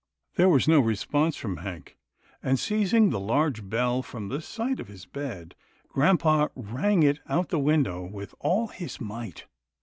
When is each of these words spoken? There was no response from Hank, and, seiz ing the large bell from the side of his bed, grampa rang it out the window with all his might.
There 0.33 0.49
was 0.49 0.67
no 0.67 0.79
response 0.79 1.35
from 1.35 1.57
Hank, 1.57 1.95
and, 2.41 2.57
seiz 2.57 2.91
ing 2.91 3.11
the 3.11 3.19
large 3.19 3.69
bell 3.69 4.01
from 4.01 4.29
the 4.29 4.41
side 4.41 4.79
of 4.79 4.87
his 4.87 5.05
bed, 5.05 5.53
grampa 5.89 6.49
rang 6.55 7.03
it 7.03 7.19
out 7.29 7.49
the 7.49 7.59
window 7.59 8.01
with 8.03 8.33
all 8.39 8.69
his 8.69 8.99
might. 8.99 9.45